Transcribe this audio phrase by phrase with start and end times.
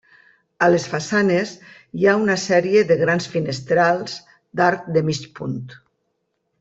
[0.67, 1.51] A les façanes
[1.99, 4.17] hi ha una sèrie de grans finestrals
[4.61, 5.61] d'arc de mig punt.